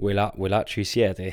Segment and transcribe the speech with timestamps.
[0.00, 1.30] Voilà, voilà, ci siete.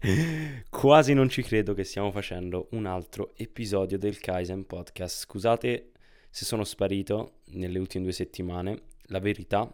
[0.70, 5.24] Quasi non ci credo che stiamo facendo un altro episodio del Kaizen Podcast.
[5.24, 5.90] Scusate
[6.30, 8.84] se sono sparito nelle ultime due settimane.
[9.08, 9.70] La verità,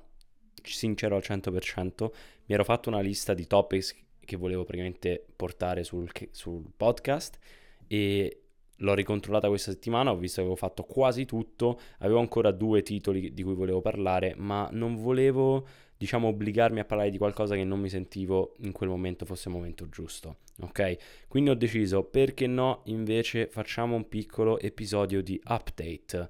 [0.61, 2.11] sincero al 100%,
[2.47, 7.39] mi ero fatto una lista di topics che volevo praticamente portare sul, sul podcast
[7.87, 8.43] e
[8.75, 13.33] l'ho ricontrollata questa settimana, ho visto che avevo fatto quasi tutto, avevo ancora due titoli
[13.33, 15.65] di cui volevo parlare, ma non volevo
[16.01, 19.55] diciamo, obbligarmi a parlare di qualcosa che non mi sentivo in quel momento fosse il
[19.55, 21.27] momento giusto, ok?
[21.29, 26.29] Quindi ho deciso, perché no, invece facciamo un piccolo episodio di update.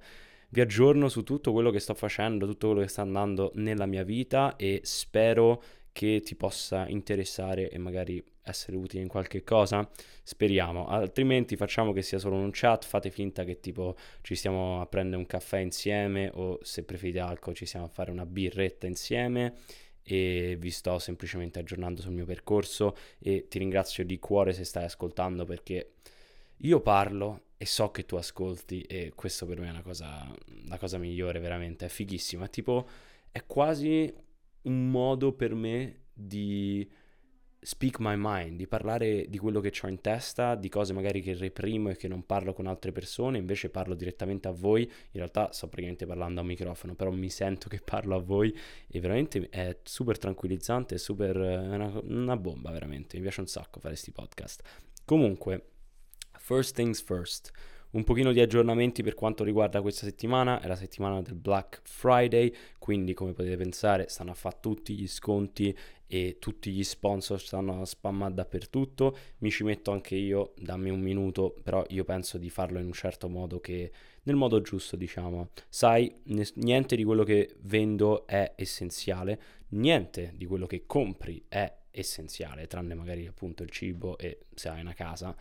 [0.48, 4.02] Vi aggiorno su tutto quello che sto facendo, tutto quello che sta andando nella mia
[4.02, 9.88] vita e spero che ti possa interessare e magari essere utile in qualche cosa?
[10.22, 14.86] Speriamo, altrimenti facciamo che sia solo un chat, fate finta che tipo ci stiamo a
[14.86, 19.54] prendere un caffè insieme o se preferite alcol ci stiamo a fare una birretta insieme
[20.02, 24.84] e vi sto semplicemente aggiornando sul mio percorso e ti ringrazio di cuore se stai
[24.84, 25.92] ascoltando perché
[26.62, 30.26] io parlo e so che tu ascolti e questo per me è una cosa,
[30.66, 32.88] la cosa migliore veramente, è fighissimo, è tipo
[33.30, 34.12] è quasi
[34.62, 36.88] un modo per me di
[37.62, 41.34] speak my mind, di parlare di quello che ho in testa, di cose magari che
[41.34, 44.82] reprimo e che non parlo con altre persone, invece parlo direttamente a voi.
[44.82, 48.56] In realtà sto praticamente parlando a microfono, però mi sento che parlo a voi
[48.88, 53.16] e veramente è super tranquillizzante, è super è una, una bomba veramente.
[53.16, 54.62] Mi piace un sacco fare questi podcast.
[55.04, 55.66] Comunque,
[56.38, 57.50] first things first
[57.92, 62.52] un pochino di aggiornamenti per quanto riguarda questa settimana, è la settimana del Black Friday,
[62.78, 67.80] quindi come potete pensare stanno a fare tutti gli sconti e tutti gli sponsor stanno
[67.80, 72.50] a spammare dappertutto, mi ci metto anche io, dammi un minuto, però io penso di
[72.50, 73.90] farlo in un certo modo che,
[74.24, 76.12] nel modo giusto diciamo, sai,
[76.54, 82.94] niente di quello che vendo è essenziale, niente di quello che compri è essenziale, tranne
[82.94, 85.34] magari appunto il cibo e se hai una casa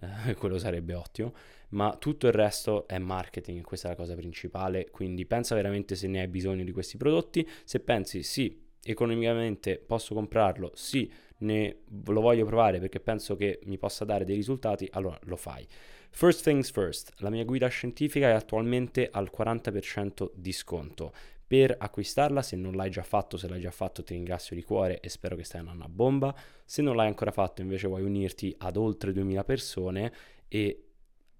[0.00, 1.34] eh, quello sarebbe ottimo,
[1.70, 6.06] ma tutto il resto è marketing, questa è la cosa principale, quindi pensa veramente se
[6.06, 12.20] ne hai bisogno di questi prodotti, se pensi sì, economicamente posso comprarlo, sì, ne, lo
[12.20, 15.66] voglio provare perché penso che mi possa dare dei risultati, allora lo fai.
[16.10, 21.12] First things first, la mia guida scientifica è attualmente al 40% di sconto
[21.46, 22.42] per acquistarla.
[22.42, 25.36] Se non l'hai già fatto, se l'hai già fatto ti ringrazio di cuore e spero
[25.36, 26.34] che stai andando a bomba.
[26.64, 30.12] Se non l'hai ancora fatto invece vuoi unirti ad oltre 2000 persone
[30.48, 30.84] e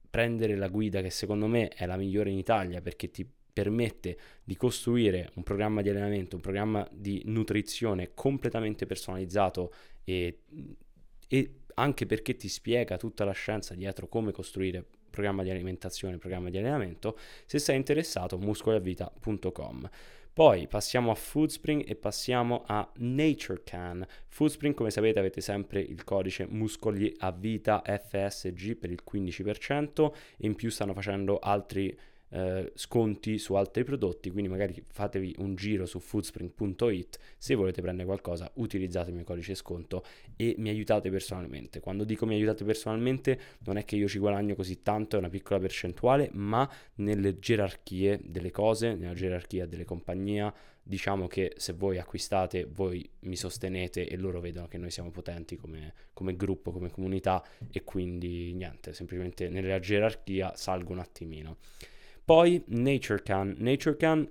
[0.08, 4.56] prendere la guida che secondo me è la migliore in Italia perché ti permette di
[4.56, 9.72] costruire un programma di allenamento, un programma di nutrizione completamente personalizzato
[10.02, 10.40] e,
[11.28, 16.50] e anche perché ti spiega tutta la scienza dietro come costruire programma di alimentazione, programma
[16.50, 17.16] di allenamento.
[17.46, 19.88] Se sei interessato, muscolavita.com.
[20.34, 24.04] Poi passiamo a Foodspring e passiamo a NatureCan.
[24.26, 30.46] Foodspring, come sapete, avete sempre il codice muscoli a vita FSG per il 15% e
[30.46, 31.96] in più stanno facendo altri
[32.34, 38.06] eh, sconti su altri prodotti, quindi magari fatevi un giro su foodspring.it, se volete prendere
[38.08, 41.78] qualcosa utilizzate il mio codice sconto e mi aiutate personalmente.
[41.78, 45.28] Quando dico mi aiutate personalmente non è che io ci guadagno così tanto, è una
[45.28, 50.52] piccola percentuale, ma nelle gerarchie delle cose, nella gerarchia delle compagnie,
[50.82, 55.54] diciamo che se voi acquistate, voi mi sostenete e loro vedono che noi siamo potenti
[55.54, 61.58] come, come gruppo, come comunità e quindi niente, semplicemente nella gerarchia salgo un attimino.
[62.24, 63.56] Poi NatureCan.
[63.58, 64.28] NatureCan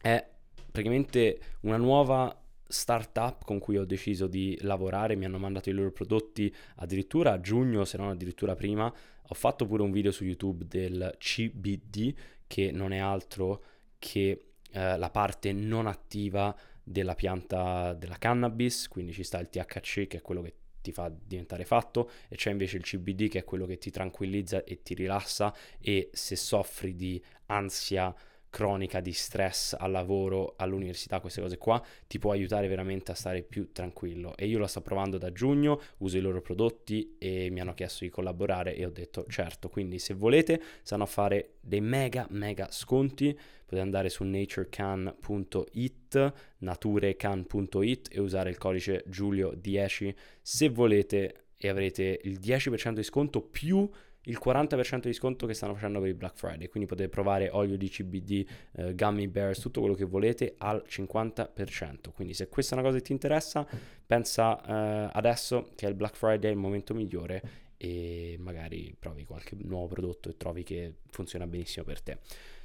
[0.00, 0.28] è
[0.70, 5.90] praticamente una nuova startup con cui ho deciso di lavorare, mi hanno mandato i loro
[5.90, 8.92] prodotti addirittura a giugno, se non addirittura prima.
[9.28, 12.14] Ho fatto pure un video su YouTube del CBD,
[12.46, 13.64] che non è altro
[13.98, 20.06] che eh, la parte non attiva della pianta della cannabis, quindi ci sta il THC
[20.06, 20.54] che è quello che
[20.86, 24.62] ti fa diventare fatto e c'è invece il CBD che è quello che ti tranquillizza
[24.62, 28.14] e ti rilassa e se soffri di ansia
[28.56, 33.42] cronica di stress al lavoro, all'università, queste cose qua, ti può aiutare veramente a stare
[33.42, 34.34] più tranquillo.
[34.34, 38.04] E io la sto provando da giugno, uso i loro prodotti e mi hanno chiesto
[38.04, 39.68] di collaborare e ho detto certo.
[39.68, 48.20] Quindi se volete, sanno fare dei mega mega sconti, potete andare su naturecan.it, naturecan.it e
[48.20, 53.86] usare il codice Giulio10 se volete e avrete il 10% di sconto più
[54.26, 57.76] il 40% di sconto che stanno facendo per il Black Friday, quindi potete provare olio
[57.76, 62.12] di CBD, eh, gummy bears, tutto quello che volete al 50%.
[62.12, 63.66] Quindi se questa è una cosa che ti interessa,
[64.04, 69.56] pensa eh, adesso che il Black Friday è il momento migliore e magari provi qualche
[69.60, 72.18] nuovo prodotto e trovi che funziona benissimo per te.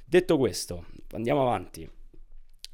[0.04, 1.88] Detto questo, andiamo avanti.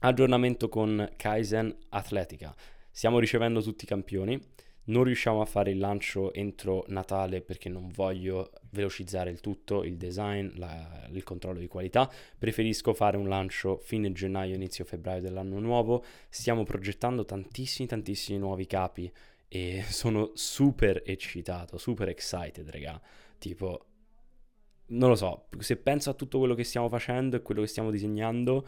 [0.01, 2.55] Aggiornamento con Kaizen Atletica.
[2.91, 4.41] stiamo ricevendo tutti i campioni,
[4.89, 9.97] non riusciamo a fare il lancio entro Natale perché non voglio velocizzare il tutto, il
[9.97, 12.11] design, la, il controllo di qualità.
[12.39, 16.05] Preferisco fare un lancio fine gennaio, inizio febbraio dell'anno nuovo.
[16.29, 19.11] Stiamo progettando tantissimi, tantissimi nuovi capi
[19.47, 23.01] e sono super eccitato, super excited, raga.
[23.39, 23.85] Tipo,
[24.87, 27.91] non lo so, se penso a tutto quello che stiamo facendo e quello che stiamo
[27.91, 28.67] disegnando,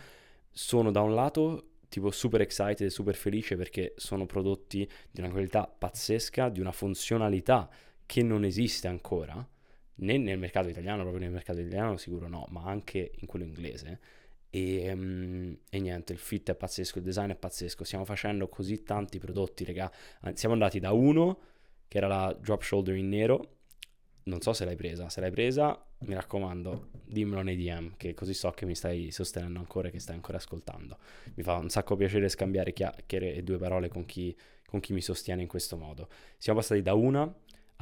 [0.51, 5.29] sono da un lato tipo super excited e super felice perché sono prodotti di una
[5.29, 7.69] qualità pazzesca, di una funzionalità
[8.07, 9.47] che non esiste ancora,
[9.97, 14.01] né nel mercato italiano, proprio nel mercato italiano sicuro no, ma anche in quello inglese.
[14.49, 17.85] E, um, e, niente, il fit è pazzesco, il design è pazzesco.
[17.85, 19.93] Stiamo facendo così tanti prodotti, raga.
[20.33, 21.39] Siamo andati da uno
[21.87, 23.59] che era la drop shoulder in nero
[24.31, 25.09] non so se l'hai presa.
[25.09, 29.59] Se l'hai presa, mi raccomando, dimmelo nei DM, che così so che mi stai sostenendo
[29.59, 30.99] ancora e che stai ancora ascoltando.
[31.35, 34.35] Mi fa un sacco piacere scambiare chiacchiere e due parole con chi,
[34.67, 36.09] con chi mi sostiene in questo modo.
[36.39, 37.33] Siamo passati da una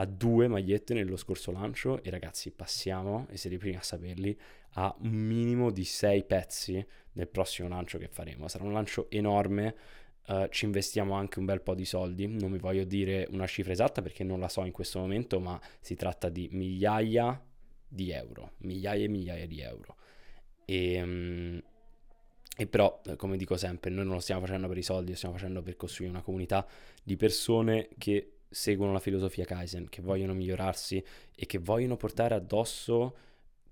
[0.01, 4.39] a due magliette nello scorso lancio e ragazzi passiamo, e siete i primi a saperli,
[4.75, 8.49] a un minimo di sei pezzi nel prossimo lancio che faremo.
[8.49, 9.75] Sarà un lancio enorme
[10.29, 13.73] Uh, ci investiamo anche un bel po' di soldi, non vi voglio dire una cifra
[13.73, 17.48] esatta perché non la so in questo momento, ma si tratta di migliaia
[17.89, 19.97] di euro, migliaia e migliaia di euro.
[20.65, 21.63] E, um,
[22.57, 25.17] e però, eh, come dico sempre, noi non lo stiamo facendo per i soldi, lo
[25.17, 26.67] stiamo facendo per costruire una comunità
[27.03, 31.03] di persone che seguono la filosofia Kaizen, che vogliono migliorarsi
[31.35, 33.17] e che vogliono portare addosso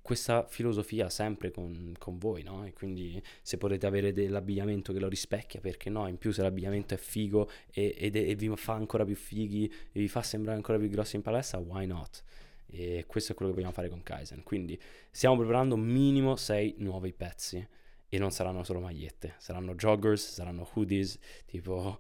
[0.07, 2.65] questa filosofia sempre con, con, voi, no?
[2.65, 6.07] E quindi se potete avere dell'abbigliamento che lo rispecchia, perché no?
[6.07, 9.99] In più se l'abbigliamento è figo e, ed e vi fa ancora più fighi e
[9.99, 12.23] vi fa sembrare ancora più grossi in palestra, why not?
[12.67, 14.43] E questo è quello che vogliamo fare con Kaizen.
[14.43, 14.81] Quindi
[15.11, 17.67] stiamo preparando minimo 6 nuovi pezzi
[18.09, 21.99] e non saranno solo magliette, saranno joggers, saranno hoodies, tipo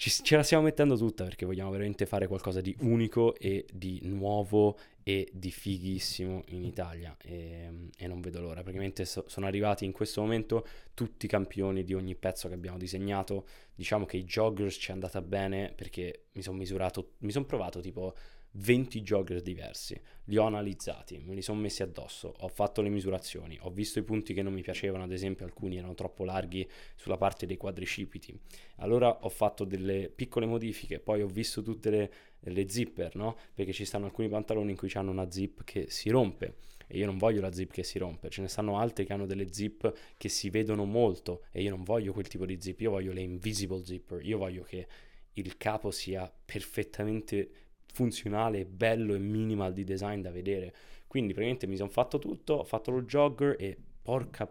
[0.00, 4.00] ci, ce la stiamo mettendo tutta perché vogliamo veramente fare qualcosa di unico e di
[4.04, 8.62] nuovo e di fighissimo in Italia e, e non vedo l'ora.
[8.62, 12.78] Praticamente so, sono arrivati in questo momento tutti i campioni di ogni pezzo che abbiamo
[12.78, 13.46] disegnato.
[13.74, 17.80] Diciamo che i joggers ci è andata bene perché mi sono misurato, mi sono provato
[17.80, 18.14] tipo
[18.52, 23.56] 20 jogger diversi, li ho analizzati, me li sono messi addosso, ho fatto le misurazioni,
[23.60, 27.16] ho visto i punti che non mi piacevano, ad esempio alcuni erano troppo larghi sulla
[27.16, 28.36] parte dei quadricipiti.
[28.76, 33.36] Allora ho fatto delle piccole modifiche, poi ho visto tutte le, le zipper, no?
[33.54, 36.56] Perché ci stanno alcuni pantaloni in cui hanno una zip che si rompe
[36.92, 39.26] e io non voglio la zip che si rompe, ce ne stanno altri che hanno
[39.26, 42.90] delle zip che si vedono molto e io non voglio quel tipo di zip, io
[42.90, 44.88] voglio le invisible zipper, io voglio che
[45.34, 50.74] il capo sia perfettamente funzionale, bello e minimal di design da vedere.
[51.06, 54.50] Quindi praticamente mi sono fatto tutto, ho fatto lo jogger e porca...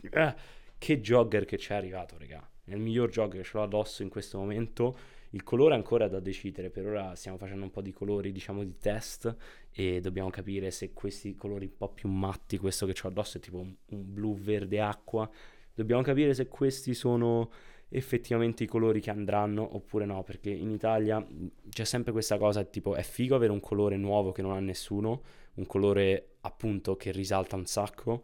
[0.00, 0.34] Eh,
[0.80, 2.48] che jogger che ci è arrivato, raga.
[2.64, 4.96] È il miglior jogger, ce l'ho addosso in questo momento.
[5.30, 8.64] Il colore è ancora da decidere, per ora stiamo facendo un po' di colori, diciamo,
[8.64, 9.36] di test
[9.70, 13.40] e dobbiamo capire se questi colori un po' più matti, questo che ho addosso è
[13.40, 15.30] tipo un, un blu verde acqua,
[15.74, 17.50] dobbiamo capire se questi sono
[17.90, 21.24] effettivamente i colori che andranno oppure no, perché in Italia
[21.68, 25.22] c'è sempre questa cosa, tipo è figo avere un colore nuovo che non ha nessuno,
[25.54, 28.22] un colore appunto che risalta un sacco,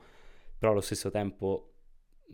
[0.56, 1.72] però allo stesso tempo,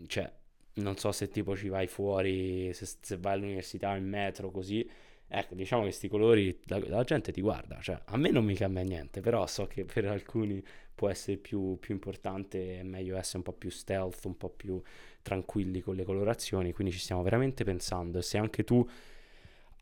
[0.05, 0.31] cioè,
[0.75, 4.87] non so se tipo ci vai fuori, se, se vai all'università, in metro, così,
[5.27, 8.53] ecco, diciamo che questi colori la, la, gente ti guarda, cioè a me non mi
[8.55, 13.37] cambia niente, però so che per alcuni può essere più, più importante, è meglio essere
[13.37, 14.79] un po' più stealth, un po' più
[15.23, 18.87] tranquilli con le colorazioni, quindi ci stiamo veramente pensando e se anche tu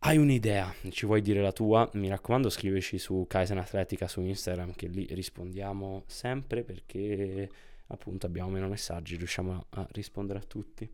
[0.03, 4.73] hai un'idea, ci vuoi dire la tua, mi raccomando scriveci su Kaizen Atletica su Instagram
[4.73, 7.49] che lì rispondiamo sempre perché
[7.87, 10.89] appunto abbiamo meno messaggi, riusciamo a rispondere a tutti.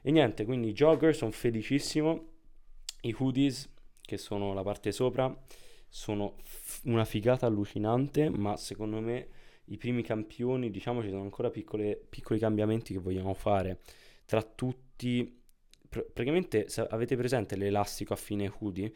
[0.00, 2.36] E niente, quindi jogger, sono felicissimo.
[3.02, 3.68] I hoodies,
[4.00, 5.32] che sono la parte sopra,
[5.88, 9.28] sono f- una figata allucinante, ma secondo me
[9.68, 13.80] i primi campioni, diciamo, ci sono ancora piccole, piccoli cambiamenti che vogliamo fare.
[14.24, 15.40] Tra tutti,
[15.88, 18.92] pr- praticamente, avete presente l'elastico a fine hoodie,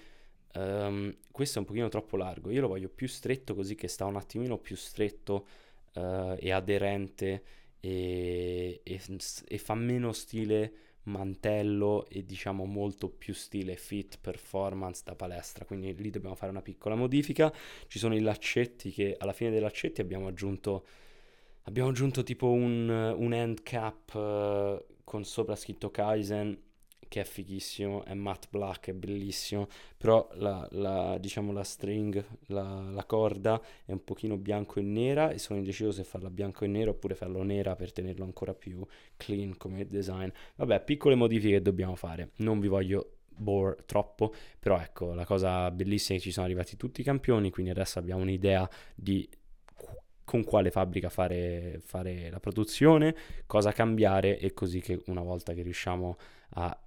[0.55, 2.51] um, questo è un pochino troppo largo.
[2.51, 5.47] Io lo voglio più stretto così che sta un attimino più stretto
[5.95, 7.43] uh, e aderente
[7.81, 9.01] e, e,
[9.49, 10.73] e fa meno stile
[11.05, 15.65] mantello e diciamo molto più stile fit performance da palestra.
[15.65, 17.53] Quindi lì dobbiamo fare una piccola modifica.
[17.87, 20.87] Ci sono i laccetti che alla fine dei laccetti abbiamo aggiunto
[21.65, 26.59] abbiamo aggiunto tipo un, un end cap uh, con sopra scritto Kaizen
[27.13, 32.89] che è fighissimo, è matte black, è bellissimo, però la, la, diciamo la string, la,
[32.91, 36.69] la, corda è un pochino bianco e nera e sono indeciso se farla bianco e
[36.69, 38.83] nero oppure farlo nera per tenerlo ancora più
[39.19, 40.31] clean come design.
[40.57, 45.71] Vabbè, piccole modifiche che dobbiamo fare, non vi voglio bore troppo, però ecco, la cosa
[45.71, 49.29] bellissima è che ci sono arrivati tutti i campioni, quindi adesso abbiamo un'idea di
[50.25, 53.15] con quale fabbrica fare, fare la produzione,
[53.45, 56.23] cosa cambiare e così che una volta che riusciamo a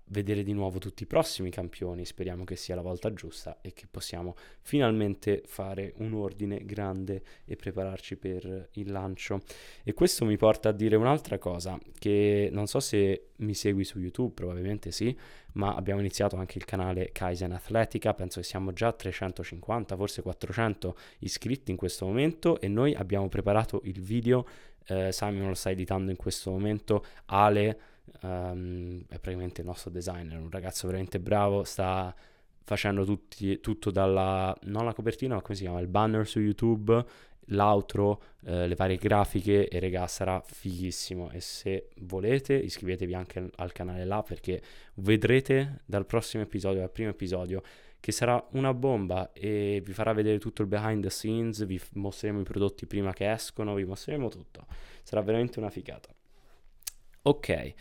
[0.07, 3.87] vedere di nuovo tutti i prossimi campioni, speriamo che sia la volta giusta e che
[3.89, 9.41] possiamo finalmente fare un ordine grande e prepararci per il lancio.
[9.83, 13.99] E questo mi porta a dire un'altra cosa, che non so se mi segui su
[13.99, 15.17] YouTube, probabilmente sì,
[15.53, 20.21] ma abbiamo iniziato anche il canale Kaizen Athletica, penso che siamo già a 350, forse
[20.21, 24.45] 400 iscritti in questo momento e noi abbiamo preparato il video,
[24.87, 30.39] eh, Simon lo sta editando in questo momento, Ale um, è praticamente il nostro designer,
[30.39, 32.13] un ragazzo veramente bravo, sta
[32.63, 37.05] facendo tutti, tutto dalla, non la copertina, ma come si chiama, il banner su YouTube,
[37.49, 43.71] l'outro, eh, le varie grafiche e regà sarà fighissimo e se volete iscrivetevi anche al
[43.71, 44.61] canale là perché
[44.95, 47.61] vedrete dal prossimo episodio, dal primo episodio
[47.99, 52.41] che sarà una bomba e vi farà vedere tutto il behind the scenes, vi mostreremo
[52.41, 54.67] i prodotti prima che escono, vi mostreremo tutto.
[55.01, 56.13] Sarà veramente una figata.
[57.27, 57.73] Ok,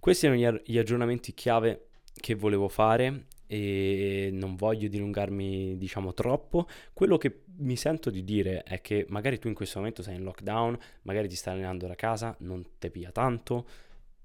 [0.00, 6.66] questi erano gli, aggiornamenti chiave che volevo fare e non voglio dilungarmi diciamo troppo.
[6.92, 10.24] Quello che mi sento di dire è che magari tu in questo momento sei in
[10.24, 13.68] lockdown, magari ti stai allenando da casa, non te pia tanto.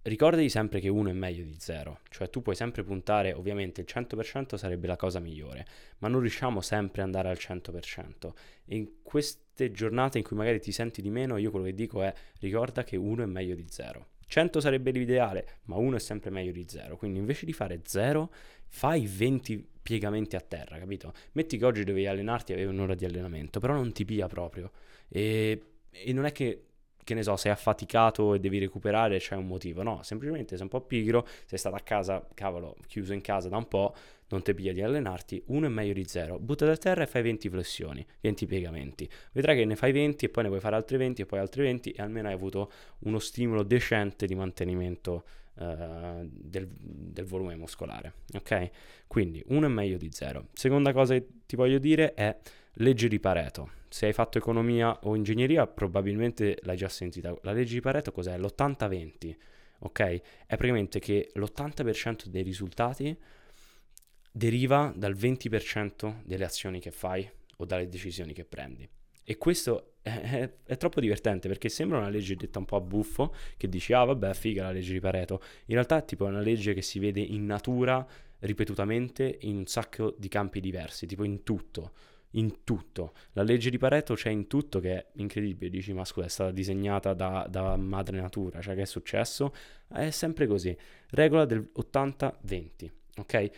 [0.01, 3.87] Ricordati sempre che uno è meglio di zero, cioè tu puoi sempre puntare, ovviamente il
[3.87, 5.67] 100% sarebbe la cosa migliore,
[5.99, 8.33] ma non riusciamo sempre ad andare al 100%.
[8.65, 12.01] E in queste giornate in cui magari ti senti di meno, io quello che dico
[12.01, 14.07] è ricorda che uno è meglio di zero.
[14.33, 16.97] 100 sarebbe l'ideale, ma 1 è sempre meglio di 0.
[16.97, 18.31] Quindi invece di fare 0,
[18.67, 21.13] fai 20 piegamenti a terra, capito?
[21.33, 24.71] Metti che oggi dovevi allenarti e avevi un'ora di allenamento, però non ti pia proprio.
[25.07, 25.61] E,
[25.91, 26.63] e non è che
[27.03, 29.83] che ne so, sei affaticato e devi recuperare, c'è un motivo.
[29.83, 33.57] No, semplicemente sei un po' pigro, sei stato a casa, cavolo, chiuso in casa da
[33.57, 33.93] un po',
[34.33, 36.39] non ti piglia di allenarti, uno è meglio di zero.
[36.39, 39.07] Butta da terra e fai 20 flessioni, 20 piegamenti.
[39.31, 41.61] Vedrai che ne fai 20 e poi ne puoi fare altri 20 e poi altri
[41.61, 45.23] 20 e almeno hai avuto uno stimolo decente di mantenimento
[45.53, 48.13] uh, del, del, volume muscolare.
[48.33, 48.71] Ok?
[49.05, 50.47] Quindi uno è meglio di zero.
[50.53, 52.35] Seconda cosa che ti voglio dire è
[52.77, 57.31] legge di Pareto se hai fatto economia o ingegneria probabilmente l'hai già sentita.
[57.43, 58.35] La legge di Pareto cos'è?
[58.39, 59.35] L'80-20,
[59.81, 59.99] ok?
[59.99, 63.15] È praticamente che l'80% dei risultati
[64.35, 68.89] deriva dal 20% delle azioni che fai o dalle decisioni che prendi.
[69.23, 73.33] E questo è, è, troppo divertente perché sembra una legge detta un po' a buffo,
[73.55, 75.41] che dici, ah vabbè, figa la legge di Pareto.
[75.67, 78.05] In realtà è tipo una legge che si vede in natura
[78.39, 81.93] ripetutamente in un sacco di campi diversi, tipo in tutto
[82.35, 83.13] in tutto.
[83.33, 85.69] La legge di Pareto c'è in tutto che è incredibile.
[85.69, 89.53] Dici, ma scusa, è stata disegnata da, da madre natura, cioè che è successo?
[89.87, 90.75] È sempre così.
[91.11, 93.51] Regola del 80-20, ok?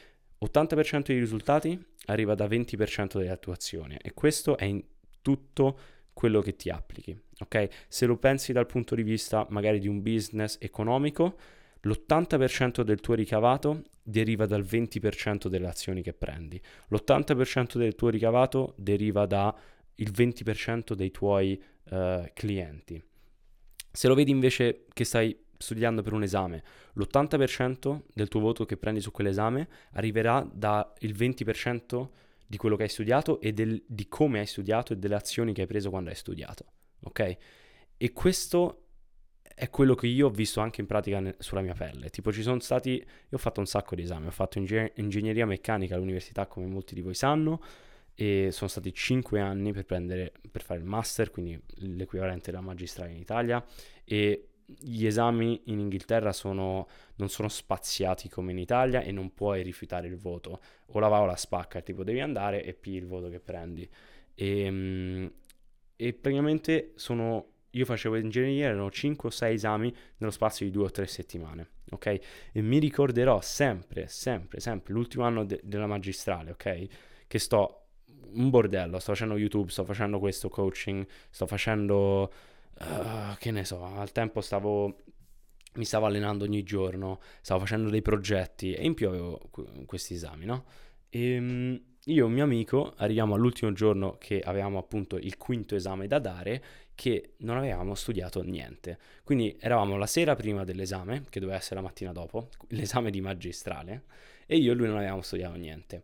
[0.44, 4.84] 80% dei risultati arriva da 20% delle attuazioni e questo è in
[5.22, 5.80] tutto
[6.14, 7.68] quello che ti applichi, ok?
[7.88, 11.38] Se lo pensi dal punto di vista magari di un business economico,
[11.82, 18.74] l'80% del tuo ricavato deriva dal 20% delle azioni che prendi, l'80% del tuo ricavato
[18.78, 19.54] deriva dal
[19.98, 23.02] 20% dei tuoi uh, clienti.
[23.92, 28.78] Se lo vedi invece che stai studiando per un esame, l'80% del tuo voto che
[28.78, 32.08] prendi su quell'esame arriverà dal 20%
[32.48, 35.62] di quello che hai studiato e del, di come hai studiato e delle azioni che
[35.62, 36.66] hai preso quando hai studiato.
[37.02, 37.38] Ok?
[37.98, 38.86] E questo
[39.42, 42.10] è quello che io ho visto anche in pratica ne- sulla mia pelle.
[42.10, 42.98] Tipo, ci sono stati.
[42.98, 44.28] Io ho fatto un sacco di esami.
[44.28, 47.62] Ho fatto inge- ingegneria meccanica all'università, come molti di voi sanno.
[48.14, 53.12] E sono stati 5 anni per, prendere, per fare il master, quindi l'equivalente della magistrale
[53.12, 53.66] in Italia.
[54.04, 59.64] E gli esami in Inghilterra sono, non sono spaziati come in Italia e non puoi
[59.64, 60.60] rifiutare il voto.
[60.88, 63.90] O la va o la spacca, tipo devi andare e pigli il voto che prendi.
[64.34, 65.32] E, ehm,
[65.96, 70.86] e praticamente sono io facevo ingegneria, erano 5 o 6 esami nello spazio di 2
[70.86, 72.06] o 3 settimane, ok?
[72.54, 76.86] E mi ricorderò sempre, sempre, sempre, l'ultimo anno de- della magistrale, ok?
[77.28, 77.82] Che sto
[78.34, 82.32] un bordello, sto facendo YouTube, sto facendo questo coaching, sto facendo,
[82.80, 85.04] uh, che ne so, al tempo stavo,
[85.76, 89.40] mi stavo allenando ogni giorno, stavo facendo dei progetti e in più avevo
[89.86, 90.66] questi esami, no?
[91.10, 95.76] E ehm, io e un mio amico arriviamo all'ultimo giorno che avevamo appunto il quinto
[95.76, 96.64] esame da dare
[96.94, 99.00] che non avevamo studiato niente.
[99.24, 104.04] Quindi eravamo la sera prima dell'esame, che doveva essere la mattina dopo, l'esame di magistrale,
[104.46, 106.04] e io e lui non avevamo studiato niente.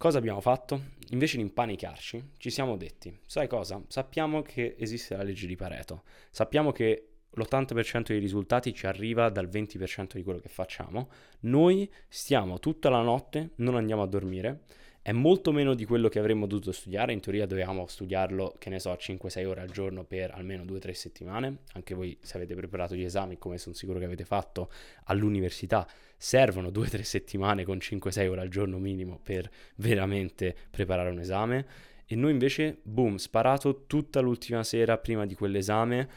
[0.00, 0.80] Cosa abbiamo fatto?
[1.10, 3.82] Invece di impanicarci, ci siamo detti, sai cosa?
[3.86, 9.46] Sappiamo che esiste la legge di Pareto, sappiamo che l'80% dei risultati ci arriva dal
[9.46, 11.10] 20% di quello che facciamo.
[11.40, 14.62] Noi stiamo tutta la notte, non andiamo a dormire.
[15.02, 18.78] È molto meno di quello che avremmo dovuto studiare, in teoria dovevamo studiarlo, che ne
[18.78, 21.60] so, 5-6 ore al giorno per almeno 2-3 settimane.
[21.72, 24.70] Anche voi se avete preparato gli esami, come sono sicuro che avete fatto
[25.04, 25.88] all'università,
[26.18, 31.66] servono 2-3 settimane con 5-6 ore al giorno minimo per veramente preparare un esame.
[32.04, 36.08] E noi invece, boom, sparato tutta l'ultima sera prima di quell'esame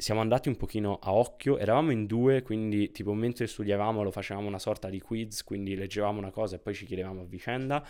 [0.00, 4.46] siamo andati un pochino a occhio, eravamo in due, quindi tipo mentre studiavamo lo facevamo
[4.46, 7.84] una sorta di quiz, quindi leggevamo una cosa e poi ci chiedevamo a vicenda.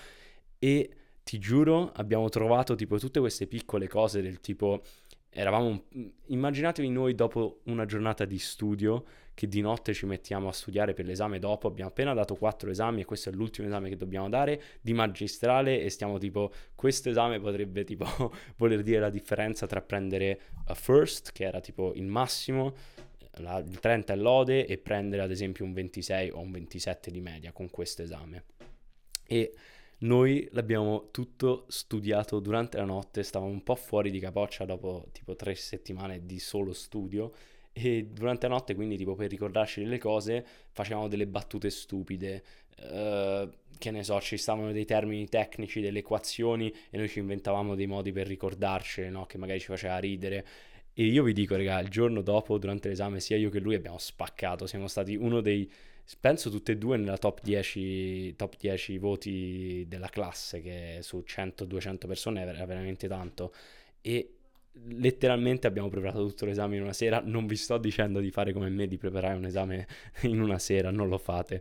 [0.59, 0.91] E
[1.23, 4.83] ti giuro abbiamo trovato tipo tutte queste piccole cose del tipo
[5.29, 5.85] eravamo
[6.29, 9.05] immaginatevi noi dopo una giornata di studio
[9.39, 13.03] che di notte ci mettiamo a studiare per l'esame dopo, abbiamo appena dato quattro esami
[13.03, 17.39] e questo è l'ultimo esame che dobbiamo dare di magistrale e stiamo tipo, questo esame
[17.39, 18.05] potrebbe tipo
[18.59, 22.75] voler dire la differenza tra prendere a first, che era tipo il massimo,
[23.35, 27.21] la, il 30 è lode, e prendere ad esempio un 26 o un 27 di
[27.21, 28.43] media con questo esame.
[29.25, 29.55] E
[29.99, 35.37] noi l'abbiamo tutto studiato durante la notte, stavamo un po' fuori di capoccia dopo tipo
[35.37, 37.33] tre settimane di solo studio
[37.81, 42.43] e durante la notte, quindi, tipo per ricordarci delle cose, facevamo delle battute stupide.
[42.79, 47.75] Uh, che ne so, ci stavano dei termini tecnici, delle equazioni e noi ci inventavamo
[47.75, 49.25] dei modi per ricordarcele, no?
[49.27, 50.47] Che magari ci faceva ridere.
[50.93, 53.99] E io vi dico, raga, il giorno dopo, durante l'esame, sia io che lui abbiamo
[53.99, 54.67] spaccato.
[54.67, 55.71] Siamo stati uno dei,
[56.19, 62.07] penso tutte e due nella top 10, top 10 voti della classe, che su 100-200
[62.09, 63.53] persone era veramente tanto.
[64.01, 64.38] E
[64.73, 67.21] letteralmente abbiamo preparato tutto l'esame in una sera.
[67.25, 69.87] Non vi sto dicendo di fare come me, di preparare un esame
[70.23, 71.61] in una sera, non lo fate.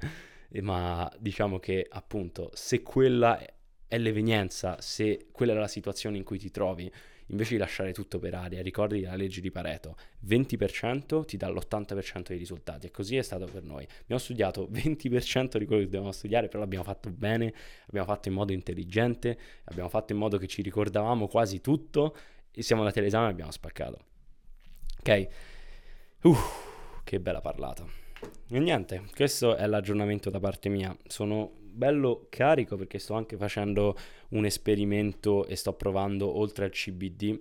[0.61, 3.39] Ma diciamo che appunto, se quella
[3.87, 6.91] è l'evenienza, se quella è la situazione in cui ti trovi,
[7.27, 12.27] invece di lasciare tutto per aria, ricordi la legge di Pareto, 20% ti dà l'80%
[12.27, 13.85] dei risultati e così è stato per noi.
[14.01, 17.53] Abbiamo studiato 20% di quello che dovevamo studiare, però l'abbiamo fatto bene,
[17.87, 22.15] abbiamo fatto in modo intelligente, abbiamo fatto in modo che ci ricordavamo quasi tutto
[22.51, 23.99] siamo andati all'esame e abbiamo spaccato.
[24.99, 25.27] Ok?
[26.23, 27.85] Uff, che bella parlata.
[28.49, 30.95] E niente, questo è l'aggiornamento da parte mia.
[31.07, 33.95] Sono bello carico perché sto anche facendo
[34.29, 37.39] un esperimento e sto provando oltre al CBD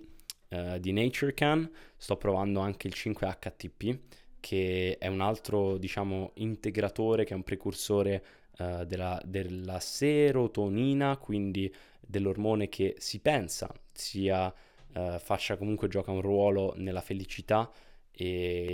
[0.49, 3.99] eh, di NatureCan, sto provando anche il 5-HTP
[4.39, 8.23] che è un altro diciamo integratore che è un precursore
[8.57, 14.53] eh, della, della serotonina, quindi dell'ormone che si pensa sia
[14.93, 17.69] eh, faccia comunque gioca un ruolo nella felicità
[18.11, 18.65] e